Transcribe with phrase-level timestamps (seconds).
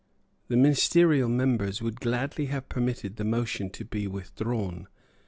[0.47, 4.87] The ministerial members would gladly have permitted the motion to be withdrawn.